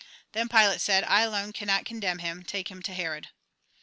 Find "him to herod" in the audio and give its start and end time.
2.71-3.27